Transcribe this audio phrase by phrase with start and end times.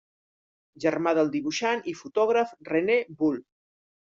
[0.85, 3.39] Germà del dibuixant i fotògraf René Bull.